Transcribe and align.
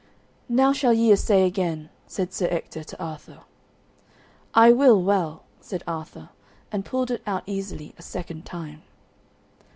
"Now 0.49 0.73
shall 0.73 0.93
ye 0.93 1.11
assay 1.11 1.45
again," 1.45 1.91
said 2.07 2.33
Sir 2.33 2.47
Ector 2.49 2.83
to 2.85 2.99
Arthur. 2.99 3.41
"I 4.55 4.71
will 4.71 4.99
well," 4.99 5.43
said 5.59 5.83
Arthur, 5.85 6.29
and 6.71 6.83
pulled 6.83 7.11
it 7.11 7.21
out 7.27 7.43
easily 7.45 7.93
a 7.99 8.01
second 8.01 8.43
time. 8.43 8.81